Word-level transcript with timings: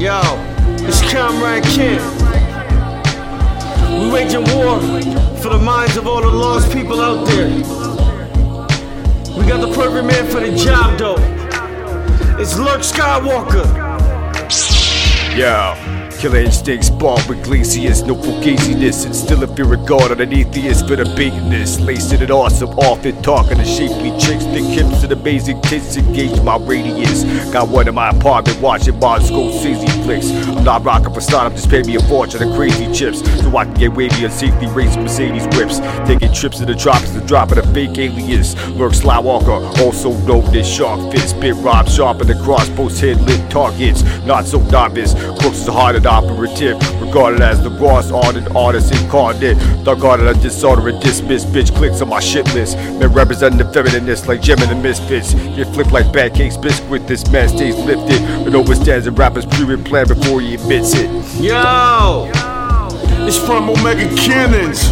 Yo, 0.00 0.22
it's 0.78 1.02
Comrade 1.12 1.62
Ken. 1.62 2.00
We're 3.92 4.10
waging 4.10 4.44
war 4.56 4.80
for 5.42 5.50
the 5.50 5.60
minds 5.62 5.98
of 5.98 6.06
all 6.06 6.22
the 6.22 6.26
lost 6.26 6.72
people 6.72 7.02
out 7.02 7.26
there. 7.26 7.50
We 9.36 9.46
got 9.46 9.60
the 9.60 9.70
perfect 9.74 10.06
man 10.06 10.26
for 10.30 10.40
the 10.40 10.56
job, 10.56 10.98
though. 10.98 11.16
It's 12.40 12.58
Lurk 12.58 12.80
Skywalker. 12.80 13.66
Yo. 15.36 15.99
Killer 16.20 16.40
instincts, 16.40 16.90
bald 16.90 17.26
with 17.30 17.42
glaciers, 17.42 18.02
no 18.02 18.14
fugaziness, 18.14 19.06
and 19.06 19.16
still 19.16 19.42
of 19.42 19.56
God 19.86 20.12
on 20.12 20.20
an 20.20 20.32
atheist 20.32 20.86
for 20.86 20.94
the 20.94 21.04
baitness. 21.16 21.80
Lacing 21.80 22.20
it 22.20 22.30
awesome, 22.30 22.68
often 22.78 23.20
talking 23.22 23.56
to 23.56 23.64
shapely 23.64 24.10
chicks, 24.18 24.44
thick 24.44 24.64
hips 24.64 25.02
and 25.02 25.12
amazing 25.12 25.60
tits 25.62 25.96
engage 25.96 26.40
my 26.42 26.58
radius. 26.58 27.24
Got 27.52 27.68
one 27.68 27.88
in 27.88 27.94
my 27.94 28.10
apartment 28.10 28.60
watching 28.60 29.00
Martin 29.00 29.28
Scorsese 29.28 30.04
flicks. 30.04 30.30
I'm 30.46 30.62
not 30.62 30.84
rocking 30.84 31.12
for 31.12 31.20
start, 31.20 31.50
I'm 31.50 31.56
just 31.56 31.70
pay 31.70 31.82
me 31.82 31.96
a 31.96 32.00
fortune 32.00 32.42
of 32.46 32.54
crazy 32.54 32.92
chips 32.92 33.20
so 33.40 33.56
I 33.56 33.64
can 33.64 33.74
get 33.74 33.92
wavy 33.94 34.24
and 34.24 34.32
safely 34.32 34.66
race 34.68 34.96
Mercedes 34.96 35.46
whips. 35.56 35.78
Taking 36.06 36.32
trips 36.34 36.58
to 36.58 36.66
the 36.66 36.74
tropics 36.74 37.14
and 37.14 37.26
dropping 37.26 37.58
a 37.58 37.62
fake 37.72 37.96
alias. 37.96 38.54
Lurk 38.76 38.92
Skywalker, 38.92 39.78
also 39.80 40.12
known 40.26 40.54
as 40.54 40.68
Shark 40.68 41.12
Fist, 41.12 41.30
spit 41.30 41.54
rob 41.56 41.88
sharp 41.88 42.20
and 42.20 42.28
the 42.28 42.34
crossbows 42.44 43.00
hit 43.00 43.18
lit 43.22 43.50
targets. 43.50 44.02
Not 44.26 44.44
so 44.44 44.60
novice, 44.64 45.14
crooks 45.40 45.62
is 45.62 45.66
harder 45.66 46.09
operative, 46.10 46.76
regarded 47.00 47.40
as 47.40 47.62
the 47.62 47.70
boss 47.70 48.10
ardent 48.10 48.54
artist 48.54 48.92
incarnate. 48.94 49.56
Thug 49.84 50.00
guarded 50.00 50.26
as 50.26 50.42
disorder 50.42 50.88
and 50.88 51.00
dismiss, 51.00 51.44
bitch 51.44 51.74
clicks 51.74 52.00
on 52.02 52.08
my 52.08 52.20
shit 52.20 52.46
list. 52.52 52.76
Men 52.76 53.12
representing 53.12 53.58
the 53.58 53.64
femininist 53.64 54.26
like 54.26 54.42
Jim 54.42 54.58
and 54.60 54.70
the 54.70 54.74
Misfits. 54.74 55.34
Get 55.34 55.68
flipped 55.68 55.92
like 55.92 56.12
bad 56.12 56.34
cakes 56.34 56.56
biscuit, 56.56 57.06
this 57.06 57.30
man 57.30 57.48
stays 57.48 57.76
lifted. 57.76 58.20
But 58.44 58.52
overstands 58.54 59.04
the 59.04 59.12
rapper's 59.12 59.46
pre 59.46 59.76
plan 59.76 60.08
before 60.08 60.40
he 60.40 60.54
admits 60.54 60.94
it. 60.94 61.08
Yo, 61.40 62.30
it's 63.26 63.38
from 63.38 63.70
Omega 63.70 64.08
Cannons. 64.16 64.90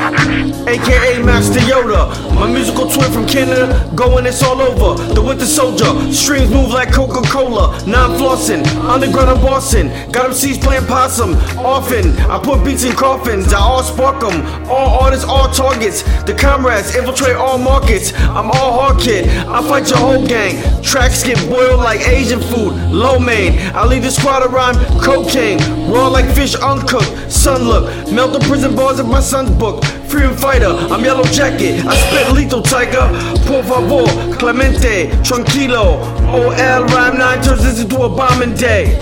AKA 0.00 1.22
Master 1.22 1.60
Yoda, 1.60 2.34
my 2.34 2.50
musical 2.50 2.88
twin 2.88 3.12
from 3.12 3.26
Canada, 3.26 3.90
going 3.94 4.24
it's 4.24 4.42
all 4.42 4.58
over. 4.58 5.02
The 5.12 5.20
Winter 5.20 5.44
Soldier, 5.44 6.10
strings 6.10 6.50
move 6.50 6.70
like 6.70 6.90
Coca 6.90 7.20
Cola. 7.28 7.76
I'm 7.84 8.16
flossing, 8.18 8.64
underground 8.88 9.28
I'm 9.28 9.40
bossing. 9.42 9.88
Got 10.10 10.34
seeds 10.34 10.56
playing 10.56 10.86
possum. 10.86 11.34
Often, 11.58 12.16
I 12.30 12.38
put 12.42 12.64
beats 12.64 12.84
in 12.84 12.96
coffins, 12.96 13.52
I 13.52 13.58
all 13.58 13.82
spark 13.82 14.20
them. 14.20 14.46
All 14.70 15.00
artists, 15.02 15.26
all 15.26 15.50
targets. 15.50 16.02
The 16.22 16.34
comrades 16.34 16.96
infiltrate 16.96 17.36
all 17.36 17.58
markets. 17.58 18.14
I'm 18.14 18.50
all 18.50 18.80
hard 18.80 19.00
kid, 19.02 19.28
I 19.28 19.60
fight 19.68 19.90
your 19.90 19.98
whole 19.98 20.26
gang. 20.26 20.82
Tracks 20.82 21.22
get 21.22 21.36
boiled 21.50 21.80
like 21.80 22.08
Asian 22.08 22.40
food, 22.40 22.72
low 22.90 23.18
main. 23.18 23.58
I 23.74 23.84
lead 23.84 24.02
the 24.02 24.10
squad 24.10 24.50
rhyme 24.50 24.76
cocaine. 25.02 25.58
Raw 25.90 26.08
like 26.08 26.34
fish 26.34 26.54
uncooked, 26.54 27.30
sun 27.30 27.64
look. 27.64 28.10
Melt 28.10 28.32
the 28.32 28.40
prison 28.48 28.74
bars 28.74 28.98
of 28.98 29.06
my 29.06 29.20
son's 29.20 29.50
book. 29.50 29.84
Freedom 30.08 30.36
fighter, 30.36 30.68
I'm 30.90 31.04
yellow 31.04 31.24
jacket. 31.24 31.84
I 31.86 31.96
spit 31.96 32.32
lethal 32.32 32.62
tiger. 32.62 33.06
Por 33.46 33.62
favor, 33.62 34.06
Clemente, 34.38 35.10
tranquilo. 35.22 36.00
OL 36.28 36.84
rhyme 36.86 37.18
nine 37.18 37.42
turns 37.42 37.62
this 37.62 37.80
into 37.80 38.02
a 38.02 38.08
bombing 38.08 38.54
day. 38.54 38.98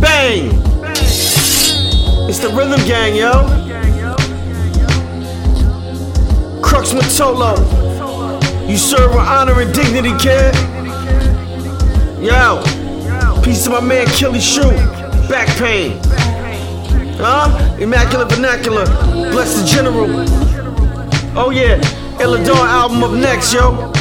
Bang! 0.00 0.50
It's 2.26 2.38
the 2.38 2.48
rhythm 2.48 2.80
gang, 2.86 3.14
yo. 3.14 3.44
Crux 6.62 6.92
Mottolo. 6.92 7.56
You 8.68 8.78
serve 8.78 9.10
with 9.10 9.20
honor 9.20 9.60
and 9.60 9.74
dignity, 9.74 10.12
kid. 10.18 10.54
Yo, 12.20 12.62
peace 13.42 13.64
to 13.64 13.70
my 13.70 13.80
man 13.80 14.06
Killy 14.06 14.40
Shoe. 14.40 14.70
Back 15.28 15.48
pain. 15.58 16.00
Huh? 17.16 17.76
Immaculate 17.80 18.30
vernacular. 18.32 18.84
Bless 19.32 19.60
the 19.60 19.66
general. 19.66 20.08
Oh 21.36 21.50
yeah, 21.50 21.80
Illador 22.18 22.56
album 22.56 23.02
up 23.02 23.12
next, 23.12 23.52
yo. 23.52 23.92